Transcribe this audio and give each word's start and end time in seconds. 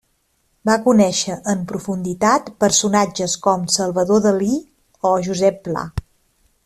Va 0.67 0.77
conèixer 0.85 1.35
en 1.53 1.59
profunditat 1.71 2.49
personatges 2.65 3.37
com 3.45 3.69
Salvador 3.77 4.25
Dalí 4.25 4.51
o 5.11 5.13
Josep 5.29 5.63
Pla. 5.69 5.89